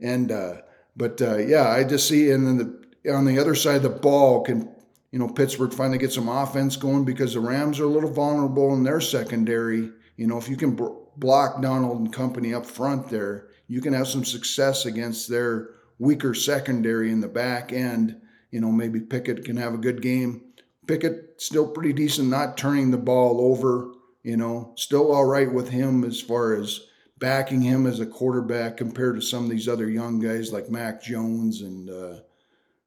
And 0.00 0.30
uh, 0.30 0.58
but 0.96 1.20
uh, 1.20 1.38
yeah, 1.38 1.68
I 1.68 1.84
just 1.84 2.08
see 2.08 2.30
and 2.30 2.46
then 2.46 2.58
the 3.02 3.12
on 3.12 3.24
the 3.24 3.38
other 3.38 3.54
side 3.54 3.76
of 3.76 3.82
the 3.82 3.88
ball 3.90 4.42
can 4.44 4.72
you 5.10 5.18
know 5.18 5.28
Pittsburgh 5.28 5.72
finally 5.72 5.98
get 5.98 6.12
some 6.12 6.28
offense 6.28 6.76
going 6.76 7.04
because 7.04 7.34
the 7.34 7.40
Rams 7.40 7.80
are 7.80 7.84
a 7.84 7.88
little 7.88 8.12
vulnerable 8.12 8.74
in 8.74 8.82
their 8.82 9.00
secondary. 9.00 9.90
You 10.16 10.26
know, 10.26 10.38
if 10.38 10.48
you 10.48 10.56
can 10.56 10.78
block 11.16 11.62
Donald 11.62 11.98
and 12.00 12.12
company 12.12 12.54
up 12.54 12.66
front 12.66 13.08
there, 13.08 13.48
you 13.68 13.80
can 13.80 13.92
have 13.92 14.08
some 14.08 14.24
success 14.24 14.86
against 14.86 15.28
their 15.28 15.70
weaker 15.98 16.34
secondary 16.34 17.10
in 17.10 17.20
the 17.20 17.28
back 17.28 17.72
end. 17.72 18.20
You 18.50 18.60
know, 18.60 18.72
maybe 18.72 19.00
Pickett 19.00 19.44
can 19.44 19.56
have 19.56 19.74
a 19.74 19.78
good 19.78 20.02
game. 20.02 20.42
Pickett 20.86 21.34
still 21.40 21.68
pretty 21.68 21.92
decent, 21.92 22.28
not 22.28 22.56
turning 22.56 22.90
the 22.90 22.98
ball 22.98 23.40
over. 23.40 23.92
You 24.22 24.36
know, 24.36 24.72
still 24.76 25.12
all 25.12 25.24
right 25.24 25.52
with 25.52 25.68
him 25.68 26.04
as 26.04 26.20
far 26.20 26.54
as 26.54 26.80
backing 27.18 27.60
him 27.60 27.86
as 27.86 28.00
a 28.00 28.06
quarterback 28.06 28.76
compared 28.76 29.16
to 29.16 29.22
some 29.22 29.44
of 29.44 29.50
these 29.50 29.68
other 29.68 29.88
young 29.88 30.18
guys 30.20 30.52
like 30.52 30.70
Mac 30.70 31.02
Jones 31.02 31.62
and 31.62 31.90
uh, 31.90 32.20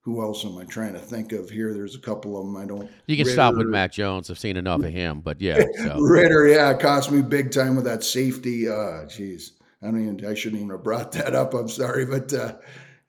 who 0.01 0.21
else 0.21 0.43
am 0.45 0.57
I 0.57 0.65
trying 0.65 0.93
to 0.93 0.99
think 0.99 1.31
of 1.31 1.49
here? 1.49 1.73
There's 1.73 1.95
a 1.95 1.99
couple 1.99 2.37
of 2.37 2.45
them 2.45 2.57
I 2.57 2.65
don't. 2.65 2.89
You 3.05 3.15
can 3.15 3.25
Ridder, 3.25 3.33
stop 3.33 3.55
with 3.55 3.67
Mac 3.67 3.91
Jones. 3.91 4.31
I've 4.31 4.39
seen 4.39 4.57
enough 4.57 4.81
of 4.81 4.91
him, 4.91 5.21
but 5.21 5.39
yeah. 5.39 5.63
So. 5.77 5.97
Ridder, 5.99 6.47
yeah, 6.47 6.73
cost 6.73 7.11
me 7.11 7.21
big 7.21 7.51
time 7.51 7.75
with 7.75 7.85
that 7.85 8.03
safety. 8.03 8.67
Uh, 8.67 9.05
jeez, 9.05 9.51
I 9.83 9.91
mean, 9.91 10.25
I 10.25 10.33
shouldn't 10.33 10.61
even 10.61 10.71
have 10.71 10.83
brought 10.83 11.11
that 11.13 11.35
up. 11.35 11.53
I'm 11.53 11.69
sorry, 11.69 12.05
but 12.05 12.33
uh, 12.33 12.55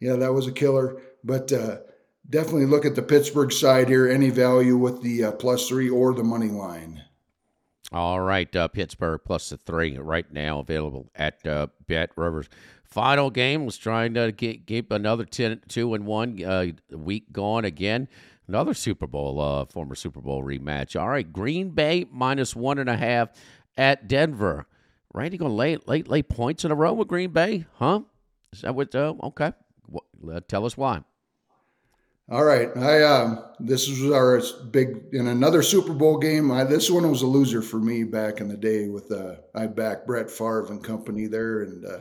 yeah, 0.01 0.17
that 0.17 0.35
was 0.35 0.47
a 0.47 0.53
killer. 0.53 1.01
But 1.25 1.51
uh, 1.51 1.79
definitely 2.29 2.67
look 2.67 2.85
at 2.85 2.95
the 2.95 3.03
Pittsburgh 3.03 3.53
side 3.53 3.89
here. 3.89 4.09
Any 4.09 4.29
value 4.29 4.77
with 4.77 5.01
the 5.03 5.25
uh, 5.25 5.33
plus 5.33 5.69
three 5.69 5.89
or 5.89 6.13
the 6.13 6.25
money 6.25 6.49
line. 6.49 7.03
All 7.91 8.21
right, 8.21 8.55
uh, 8.57 8.69
Pittsburgh 8.69 9.21
plus 9.25 9.51
the 9.51 9.59
three 9.59 9.99
right 9.99 10.31
now 10.33 10.61
available 10.61 11.11
at 11.15 11.47
uh, 11.47 11.69
Bet 11.87 12.11
Rivers. 12.17 12.49
Final 12.93 13.31
game 13.31 13.65
was 13.65 13.79
trying 13.79 14.13
to 14.15 14.33
get, 14.33 14.67
keep 14.67 14.93
another 14.93 15.25
10, 15.25 15.63
2 15.67 15.95
and 15.95 16.05
1 16.05 16.45
uh, 16.45 16.67
week 16.91 17.33
gone 17.33 17.65
again. 17.65 18.07
Another 18.47 18.75
Super 18.75 19.07
Bowl, 19.07 19.41
uh, 19.41 19.65
former 19.65 19.95
Super 19.95 20.21
Bowl 20.21 20.43
rematch. 20.45 21.01
All 21.01 21.09
right, 21.09 21.33
Green 21.33 21.71
Bay 21.71 22.05
minus 22.11 22.55
one 22.55 22.79
and 22.79 22.91
a 22.91 22.97
half 22.97 23.31
at 23.79 24.09
Denver. 24.09 24.67
Randy 25.15 25.39
going 25.39 25.53
to 25.53 25.57
lay, 25.57 25.79
lay, 25.87 26.03
lay 26.03 26.23
points 26.23 26.67
in 26.67 26.71
a 26.71 26.75
row 26.75 26.93
with 26.93 27.09
Green 27.09 27.31
Bay? 27.31 27.65
Huh? 27.79 28.01
Is 28.53 28.61
that 28.61 28.75
what? 28.75 28.95
Uh, 28.95 29.15
okay. 29.23 29.53
Well, 29.89 30.41
tell 30.43 30.67
us 30.67 30.77
why. 30.77 31.03
All 32.31 32.45
right, 32.45 32.75
I 32.77 33.03
um, 33.03 33.45
this 33.59 33.89
was 33.89 34.11
our 34.13 34.41
big 34.71 35.07
in 35.13 35.29
another 35.29 35.63
Super 35.63 35.93
Bowl 35.93 36.19
game. 36.19 36.51
I, 36.51 36.65
this 36.65 36.91
one 36.91 37.11
was 37.11 37.23
a 37.23 37.27
loser 37.27 37.63
for 37.63 37.79
me 37.79 38.05
back 38.05 38.41
in 38.41 38.49
the 38.49 38.57
day 38.57 38.89
with 38.89 39.11
uh, 39.11 39.37
I 39.55 39.67
backed 39.67 40.07
Brett 40.07 40.31
Favre 40.31 40.67
and 40.67 40.85
company 40.85 41.27
there, 41.27 41.63
and 41.63 41.85
uh, 41.85 41.99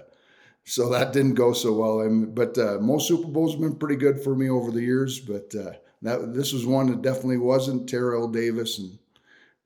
so 0.63 0.89
that 0.89 1.13
didn't 1.13 1.35
go 1.35 1.53
so 1.53 1.73
well. 1.73 2.01
And, 2.01 2.33
but 2.35 2.57
uh, 2.57 2.77
most 2.79 3.07
Super 3.07 3.27
Bowls 3.27 3.53
have 3.53 3.61
been 3.61 3.75
pretty 3.75 3.95
good 3.95 4.21
for 4.21 4.35
me 4.35 4.49
over 4.49 4.71
the 4.71 4.81
years. 4.81 5.19
But 5.19 5.53
uh, 5.55 5.73
that 6.01 6.33
this 6.33 6.53
was 6.53 6.65
one 6.65 6.87
that 6.87 7.01
definitely 7.01 7.37
wasn't 7.37 7.89
Terrell 7.89 8.27
Davis 8.27 8.79
and 8.79 8.97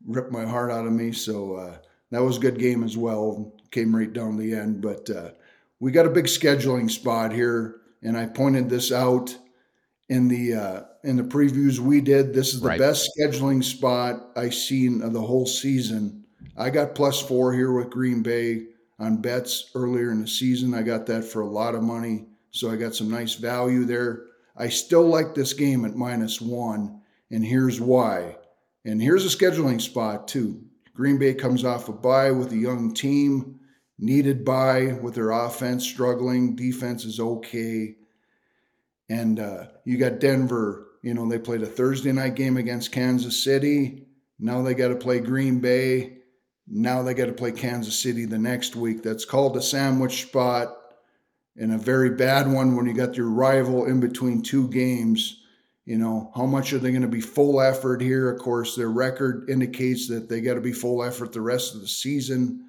ripped 0.05 0.31
my 0.31 0.45
heart 0.45 0.71
out 0.71 0.85
of 0.85 0.93
me. 0.93 1.11
So 1.11 1.55
uh, 1.55 1.77
that 2.11 2.23
was 2.23 2.37
a 2.37 2.41
good 2.41 2.59
game 2.59 2.83
as 2.83 2.97
well. 2.97 3.53
Came 3.71 3.95
right 3.95 4.11
down 4.11 4.37
the 4.37 4.53
end. 4.53 4.81
But 4.81 5.09
uh, 5.09 5.31
we 5.79 5.91
got 5.91 6.05
a 6.05 6.11
big 6.11 6.25
scheduling 6.25 6.89
spot 6.89 7.33
here, 7.33 7.81
and 8.01 8.17
I 8.17 8.25
pointed 8.25 8.69
this 8.69 8.91
out 8.91 9.37
in 10.07 10.27
the 10.27 10.53
uh, 10.53 10.81
in 11.03 11.17
the 11.17 11.23
previews 11.23 11.79
we 11.79 11.99
did. 11.99 12.33
This 12.33 12.53
is 12.53 12.61
the 12.61 12.69
right. 12.69 12.79
best 12.79 13.09
scheduling 13.19 13.63
spot 13.63 14.29
I've 14.35 14.55
seen 14.55 15.01
of 15.01 15.13
the 15.13 15.21
whole 15.21 15.45
season. 15.45 16.23
I 16.55 16.69
got 16.69 16.95
plus 16.95 17.21
four 17.21 17.53
here 17.53 17.73
with 17.73 17.89
Green 17.89 18.23
Bay 18.23 18.67
on 18.99 19.21
bets 19.21 19.71
earlier 19.75 20.11
in 20.11 20.21
the 20.21 20.27
season. 20.27 20.73
I 20.73 20.81
got 20.81 21.05
that 21.07 21.23
for 21.23 21.41
a 21.41 21.49
lot 21.49 21.75
of 21.75 21.83
money. 21.83 22.25
So 22.51 22.71
I 22.71 22.77
got 22.77 22.95
some 22.95 23.09
nice 23.09 23.35
value 23.35 23.83
there. 23.83 24.27
I 24.55 24.69
still 24.69 25.03
like 25.03 25.35
this 25.35 25.53
game 25.53 25.83
at 25.83 25.95
minus 25.95 26.39
one, 26.39 27.01
and 27.29 27.43
here's 27.43 27.81
why. 27.81 28.37
And 28.85 29.01
here's 29.01 29.25
a 29.25 29.37
scheduling 29.37 29.81
spot, 29.81 30.27
too. 30.27 30.63
Green 30.93 31.17
Bay 31.17 31.33
comes 31.33 31.65
off 31.65 31.89
a 31.89 31.91
bye 31.91 32.31
with 32.31 32.53
a 32.53 32.57
young 32.57 32.93
team, 32.93 33.59
needed 33.99 34.45
bye 34.45 34.97
with 35.01 35.15
their 35.15 35.31
offense 35.31 35.83
struggling. 35.83 36.55
Defense 36.55 37.03
is 37.03 37.19
okay. 37.19 37.95
And 39.09 39.39
uh, 39.39 39.65
you 39.83 39.97
got 39.97 40.19
Denver, 40.19 40.87
you 41.01 41.13
know, 41.13 41.27
they 41.27 41.37
played 41.37 41.61
a 41.61 41.67
Thursday 41.67 42.13
night 42.13 42.35
game 42.35 42.55
against 42.55 42.93
Kansas 42.93 43.43
City. 43.43 44.07
Now 44.39 44.61
they 44.61 44.73
got 44.73 44.87
to 44.87 44.95
play 44.95 45.19
Green 45.19 45.59
Bay. 45.59 46.14
Now 46.67 47.03
they 47.03 47.13
got 47.13 47.27
to 47.27 47.33
play 47.33 47.51
Kansas 47.51 47.97
City 47.97 48.25
the 48.25 48.39
next 48.39 48.75
week. 48.75 49.03
That's 49.03 49.25
called 49.25 49.55
a 49.55 49.61
sandwich 49.61 50.23
spot 50.23 50.75
and 51.57 51.73
a 51.73 51.77
very 51.77 52.11
bad 52.11 52.51
one 52.51 52.75
when 52.75 52.85
you 52.85 52.93
got 52.93 53.15
your 53.15 53.29
rival 53.29 53.85
in 53.85 53.99
between 53.99 54.41
two 54.41 54.67
games. 54.69 55.41
You 55.85 55.99
know, 55.99 56.31
how 56.35 56.47
much 56.47 56.73
are 56.73 56.79
they 56.79 56.89
going 56.89 57.03
to 57.03 57.07
be 57.07 57.21
full 57.21 57.61
effort 57.61 58.01
here? 58.01 58.31
Of 58.31 58.41
course, 58.41 58.75
their 58.75 58.89
record 58.89 59.49
indicates 59.49 60.07
that 60.07 60.27
they 60.27 60.41
got 60.41 60.55
to 60.55 60.61
be 60.61 60.73
full 60.73 61.03
effort 61.03 61.31
the 61.31 61.41
rest 61.41 61.75
of 61.75 61.81
the 61.81 61.87
season. 61.87 62.65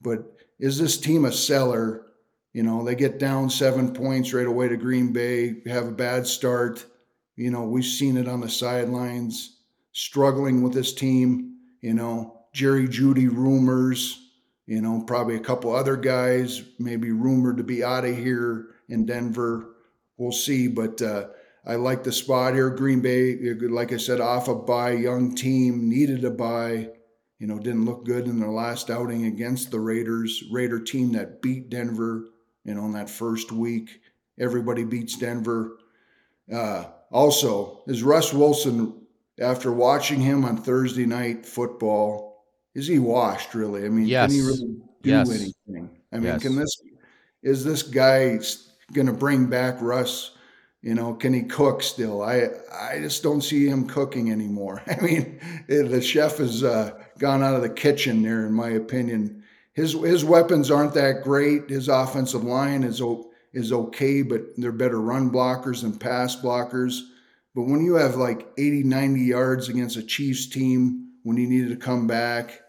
But 0.00 0.24
is 0.58 0.78
this 0.78 0.98
team 0.98 1.24
a 1.24 1.32
seller? 1.32 2.06
You 2.52 2.64
know, 2.64 2.82
they 2.84 2.96
get 2.96 3.18
down 3.18 3.50
seven 3.50 3.92
points 3.92 4.32
right 4.32 4.46
away 4.46 4.68
to 4.68 4.76
Green 4.76 5.12
Bay, 5.12 5.62
have 5.66 5.86
a 5.86 5.92
bad 5.92 6.26
start. 6.26 6.84
You 7.36 7.50
know, 7.50 7.64
we've 7.64 7.84
seen 7.84 8.16
it 8.16 8.26
on 8.26 8.40
the 8.40 8.48
sidelines, 8.48 9.58
struggling 9.92 10.62
with 10.62 10.72
this 10.72 10.92
team. 10.92 11.58
You 11.82 11.94
know, 11.94 12.35
Jerry 12.56 12.88
Jeudy 12.88 13.28
rumors, 13.28 14.18
you 14.64 14.80
know, 14.80 15.04
probably 15.06 15.36
a 15.36 15.40
couple 15.40 15.76
other 15.76 15.94
guys 15.94 16.62
maybe 16.78 17.10
rumored 17.12 17.58
to 17.58 17.62
be 17.62 17.84
out 17.84 18.06
of 18.06 18.16
here 18.16 18.68
in 18.88 19.04
Denver. 19.04 19.74
We'll 20.16 20.32
see, 20.32 20.66
but 20.66 21.02
uh, 21.02 21.26
I 21.66 21.74
like 21.74 22.02
the 22.02 22.12
spot 22.12 22.54
here. 22.54 22.70
Green 22.70 23.02
Bay, 23.02 23.36
like 23.60 23.92
I 23.92 23.98
said, 23.98 24.22
off 24.22 24.48
a 24.48 24.54
bye, 24.54 24.92
young 24.92 25.34
team, 25.34 25.86
needed 25.90 26.24
a 26.24 26.30
bye. 26.30 26.88
You 27.38 27.46
know, 27.46 27.58
didn't 27.58 27.84
look 27.84 28.06
good 28.06 28.24
in 28.24 28.40
their 28.40 28.48
last 28.48 28.88
outing 28.88 29.26
against 29.26 29.70
the 29.70 29.78
Raiders. 29.78 30.42
Raider 30.50 30.80
team 30.80 31.12
that 31.12 31.42
beat 31.42 31.68
Denver, 31.68 32.24
you 32.64 32.72
know, 32.72 32.86
in 32.86 32.92
that 32.92 33.10
first 33.10 33.52
week. 33.52 34.00
Everybody 34.40 34.84
beats 34.84 35.18
Denver. 35.18 35.76
Uh, 36.50 36.84
also, 37.12 37.82
is 37.86 38.02
Russ 38.02 38.32
Wilson, 38.32 39.02
after 39.38 39.70
watching 39.70 40.22
him 40.22 40.46
on 40.46 40.56
Thursday 40.56 41.04
night 41.04 41.44
football, 41.44 42.25
is 42.76 42.86
he 42.86 42.98
washed 42.98 43.54
really? 43.54 43.86
I 43.86 43.88
mean, 43.88 44.06
yes. 44.06 44.30
can 44.30 44.38
he 44.38 44.46
really 44.46 44.76
do 45.02 45.10
yes. 45.10 45.30
anything? 45.30 45.90
I 46.12 46.16
mean, 46.16 46.24
yes. 46.24 46.42
can 46.42 46.56
this 46.56 46.82
is 47.42 47.64
this 47.64 47.82
guy 47.82 48.38
going 48.92 49.06
to 49.06 49.14
bring 49.14 49.46
back 49.46 49.80
Russ? 49.80 50.32
You 50.82 50.94
know, 50.94 51.14
can 51.14 51.32
he 51.32 51.42
cook 51.42 51.82
still? 51.82 52.22
I 52.22 52.48
I 52.70 52.98
just 53.00 53.22
don't 53.22 53.40
see 53.40 53.66
him 53.66 53.88
cooking 53.88 54.30
anymore. 54.30 54.82
I 54.86 55.00
mean, 55.00 55.40
eh, 55.70 55.82
the 55.82 56.02
chef 56.02 56.36
has 56.36 56.62
uh, 56.62 56.90
gone 57.18 57.42
out 57.42 57.54
of 57.54 57.62
the 57.62 57.70
kitchen 57.70 58.22
there, 58.22 58.44
in 58.44 58.52
my 58.52 58.68
opinion. 58.68 59.42
His 59.72 59.94
his 59.94 60.22
weapons 60.22 60.70
aren't 60.70 60.94
that 60.94 61.22
great. 61.24 61.70
His 61.70 61.88
offensive 61.88 62.44
line 62.44 62.82
is 62.82 63.02
is 63.54 63.72
okay, 63.72 64.20
but 64.20 64.42
they're 64.58 64.70
better 64.70 65.00
run 65.00 65.30
blockers 65.30 65.82
and 65.82 65.98
pass 65.98 66.36
blockers. 66.36 67.00
But 67.54 67.62
when 67.62 67.82
you 67.82 67.94
have 67.94 68.16
like 68.16 68.46
80, 68.58 68.82
90 68.82 69.20
yards 69.22 69.70
against 69.70 69.96
a 69.96 70.02
Chiefs 70.02 70.46
team 70.46 71.12
when 71.22 71.38
you 71.38 71.46
needed 71.46 71.70
to 71.70 71.76
come 71.76 72.06
back 72.06 72.60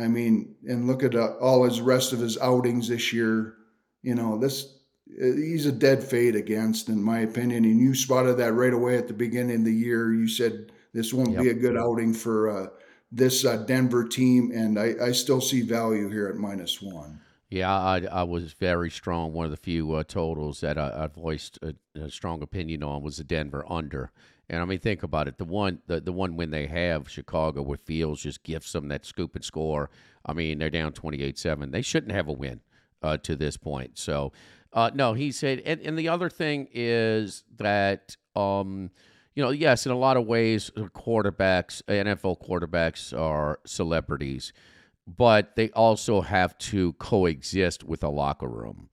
I 0.00 0.08
mean, 0.08 0.54
and 0.68 0.86
look 0.86 1.02
at 1.02 1.14
uh, 1.14 1.34
all 1.40 1.64
his 1.64 1.80
rest 1.80 2.12
of 2.12 2.20
his 2.20 2.38
outings 2.38 2.88
this 2.88 3.12
year. 3.12 3.54
You 4.02 4.14
know, 4.14 4.38
this 4.38 4.78
uh, 5.20 5.24
he's 5.24 5.66
a 5.66 5.72
dead 5.72 6.02
fade 6.02 6.36
against, 6.36 6.88
in 6.88 7.02
my 7.02 7.20
opinion. 7.20 7.64
And 7.64 7.80
you 7.80 7.94
spotted 7.94 8.36
that 8.38 8.52
right 8.52 8.72
away 8.72 8.96
at 8.96 9.08
the 9.08 9.14
beginning 9.14 9.56
of 9.56 9.64
the 9.64 9.72
year. 9.72 10.12
You 10.12 10.28
said 10.28 10.72
this 10.92 11.12
won't 11.12 11.32
yep. 11.32 11.42
be 11.42 11.48
a 11.50 11.54
good 11.54 11.76
outing 11.76 12.14
for 12.14 12.50
uh, 12.50 12.66
this 13.10 13.44
uh, 13.44 13.56
Denver 13.58 14.06
team, 14.06 14.52
and 14.54 14.78
I, 14.78 14.94
I, 15.02 15.12
still 15.12 15.40
see 15.40 15.62
value 15.62 16.10
here 16.10 16.28
at 16.28 16.36
minus 16.36 16.82
one. 16.82 17.20
Yeah, 17.48 17.74
I, 17.74 18.04
I 18.10 18.22
was 18.24 18.52
very 18.52 18.90
strong. 18.90 19.32
One 19.32 19.46
of 19.46 19.50
the 19.50 19.56
few 19.56 19.92
uh, 19.94 20.04
totals 20.04 20.60
that 20.60 20.76
I, 20.76 21.04
I 21.04 21.06
voiced 21.06 21.58
a, 21.62 21.74
a, 21.98 22.10
strong 22.10 22.42
opinion 22.42 22.82
on 22.82 23.02
was 23.02 23.16
the 23.16 23.24
Denver 23.24 23.64
under. 23.68 24.12
And 24.50 24.62
I 24.62 24.64
mean, 24.64 24.78
think 24.78 25.02
about 25.02 25.28
it. 25.28 25.36
The 25.36 25.44
one, 25.44 25.80
the, 25.86 26.00
the 26.00 26.12
one 26.12 26.36
win 26.36 26.50
they 26.50 26.66
have, 26.66 27.08
Chicago, 27.08 27.62
where 27.62 27.76
Fields 27.76 28.22
just 28.22 28.42
gifts 28.42 28.72
them 28.72 28.88
that 28.88 29.04
scoop 29.04 29.34
and 29.34 29.44
score. 29.44 29.90
I 30.24 30.32
mean, 30.32 30.58
they're 30.58 30.70
down 30.70 30.92
28-7. 30.92 31.70
They 31.70 31.82
shouldn't 31.82 32.12
have 32.12 32.28
a 32.28 32.32
win 32.32 32.60
uh, 33.02 33.18
to 33.18 33.36
this 33.36 33.56
point. 33.56 33.98
So, 33.98 34.32
uh, 34.72 34.90
no, 34.94 35.12
he 35.12 35.32
said. 35.32 35.60
And, 35.64 35.80
and, 35.82 35.98
the 35.98 36.08
other 36.08 36.30
thing 36.30 36.68
is 36.72 37.44
that, 37.58 38.16
um, 38.36 38.90
you 39.34 39.42
know, 39.42 39.50
yes, 39.50 39.86
in 39.86 39.92
a 39.92 39.98
lot 39.98 40.16
of 40.16 40.26
ways, 40.26 40.70
quarterbacks, 40.76 41.82
NFL 41.84 42.46
quarterbacks 42.46 43.18
are 43.18 43.60
celebrities, 43.66 44.52
but 45.06 45.56
they 45.56 45.70
also 45.70 46.22
have 46.22 46.56
to 46.58 46.94
coexist 46.94 47.84
with 47.84 48.02
a 48.02 48.08
locker 48.08 48.48
room 48.48 48.88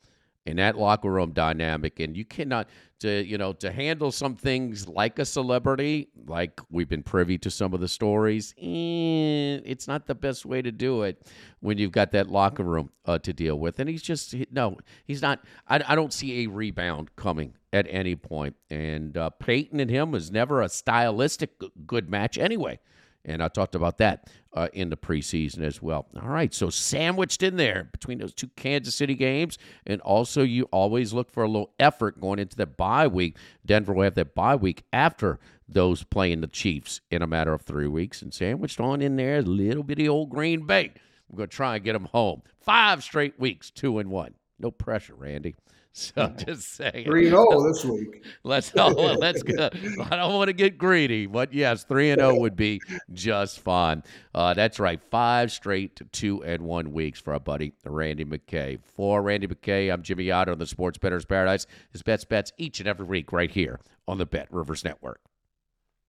in 0.45 0.57
that 0.57 0.77
locker 0.77 1.11
room 1.11 1.31
dynamic 1.31 1.99
and 1.99 2.15
you 2.15 2.23
cannot 2.23 2.69
to 3.05 3.25
you 3.25 3.37
know 3.37 3.53
to 3.53 3.71
handle 3.71 4.11
some 4.11 4.35
things 4.35 4.87
like 4.87 5.19
a 5.19 5.25
celebrity 5.25 6.09
like 6.27 6.59
we've 6.69 6.89
been 6.89 7.03
privy 7.03 7.37
to 7.37 7.49
some 7.49 7.73
of 7.73 7.79
the 7.79 7.87
stories 7.87 8.53
eh, 8.57 9.61
it's 9.63 9.87
not 9.87 10.07
the 10.07 10.15
best 10.15 10.45
way 10.45 10.61
to 10.61 10.71
do 10.71 11.03
it 11.03 11.21
when 11.59 11.77
you've 11.77 11.91
got 11.91 12.11
that 12.11 12.29
locker 12.29 12.63
room 12.63 12.91
uh, 13.05 13.17
to 13.19 13.33
deal 13.33 13.59
with. 13.59 13.79
And 13.79 13.89
he's 13.89 14.01
just 14.01 14.35
no 14.51 14.77
he's 15.05 15.21
not 15.21 15.43
I, 15.67 15.81
I 15.87 15.95
don't 15.95 16.13
see 16.13 16.43
a 16.43 16.47
rebound 16.47 17.15
coming 17.15 17.53
at 17.73 17.87
any 17.89 18.15
point. 18.15 18.55
And 18.69 19.17
uh, 19.17 19.29
Payton 19.31 19.79
and 19.79 19.89
him 19.89 20.11
was 20.11 20.31
never 20.31 20.61
a 20.61 20.69
stylistic 20.69 21.51
good 21.85 22.09
match 22.09 22.37
anyway 22.37 22.79
and 23.25 23.43
I 23.43 23.47
talked 23.47 23.75
about 23.75 23.97
that 23.97 24.29
uh, 24.53 24.69
in 24.73 24.89
the 24.89 24.97
preseason 24.97 25.61
as 25.63 25.81
well. 25.81 26.07
All 26.21 26.29
right, 26.29 26.53
so 26.53 26.69
sandwiched 26.69 27.43
in 27.43 27.57
there 27.57 27.89
between 27.91 28.19
those 28.19 28.33
two 28.33 28.47
Kansas 28.55 28.95
City 28.95 29.15
games, 29.15 29.57
and 29.85 29.99
also 30.01 30.43
you 30.43 30.65
always 30.71 31.13
look 31.13 31.31
for 31.31 31.43
a 31.43 31.47
little 31.47 31.73
effort 31.79 32.21
going 32.21 32.39
into 32.39 32.55
the 32.55 32.65
bye 32.65 33.07
week. 33.07 33.37
Denver 33.65 33.93
will 33.93 34.03
have 34.03 34.15
that 34.15 34.35
bye 34.35 34.55
week 34.55 34.83
after 34.93 35.39
those 35.67 36.03
playing 36.03 36.41
the 36.41 36.47
Chiefs 36.47 37.01
in 37.09 37.21
a 37.21 37.27
matter 37.27 37.53
of 37.53 37.63
three 37.63 37.87
weeks, 37.87 38.21
and 38.21 38.33
sandwiched 38.33 38.79
on 38.79 39.01
in 39.01 39.15
there 39.15 39.41
little 39.41 39.83
bitty 39.83 40.07
old 40.07 40.29
Green 40.29 40.65
Bay. 40.65 40.91
We're 41.29 41.37
going 41.37 41.49
to 41.49 41.55
try 41.55 41.75
and 41.75 41.83
get 41.83 41.93
them 41.93 42.05
home. 42.05 42.43
Five 42.59 43.03
straight 43.03 43.39
weeks, 43.39 43.71
two 43.71 43.97
and 43.99 44.09
one. 44.09 44.35
No 44.59 44.71
pressure, 44.71 45.15
Randy. 45.15 45.55
So 45.97 46.27
just 46.27 46.75
saying. 46.75 47.05
3 47.05 47.29
0 47.29 47.71
this 47.71 47.85
week. 47.85 48.25
Let's 48.43 48.69
oh, 48.75 48.89
let's 49.17 49.41
go. 49.43 49.69
I 50.11 50.17
don't 50.17 50.33
want 50.33 50.49
to 50.49 50.53
get 50.53 50.77
greedy, 50.77 51.25
but 51.25 51.53
yes, 51.53 51.85
three 51.85 52.11
and 52.11 52.19
zero 52.19 52.37
would 52.37 52.57
be 52.57 52.81
just 53.13 53.61
fine. 53.61 54.03
Uh, 54.33 54.53
that's 54.53 54.77
right, 54.77 55.01
five 55.09 55.53
straight 55.53 56.01
two 56.11 56.43
and 56.43 56.63
one 56.63 56.91
weeks 56.91 57.21
for 57.21 57.31
our 57.31 57.39
buddy 57.39 57.71
Randy 57.85 58.25
McKay. 58.25 58.77
For 58.83 59.21
Randy 59.21 59.47
McKay, 59.47 59.89
I'm 59.89 60.01
Jimmy 60.01 60.29
Otter 60.31 60.51
on 60.51 60.59
the 60.59 60.65
Sports 60.65 60.97
Bettor's 60.97 61.23
Paradise. 61.23 61.65
His 61.93 62.03
bets 62.03 62.25
bets 62.25 62.51
each 62.57 62.81
and 62.81 62.89
every 62.89 63.05
week 63.05 63.31
right 63.31 63.49
here 63.49 63.79
on 64.05 64.17
the 64.17 64.25
Bet 64.25 64.49
Rivers 64.51 64.83
Network. 64.83 65.21